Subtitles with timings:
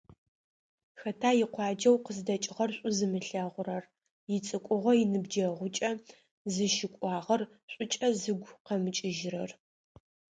[0.99, 3.83] Хэта икъуаджэу къыздэкӏыгъэр шӏу зымылъэгъурэр,
[4.35, 5.71] ицӏыкӏугъо- иныбжьыкӏэгъу
[6.53, 9.51] зыщыкӏуагъэр шӏукӏэ зыгу къэмыкӏырэр?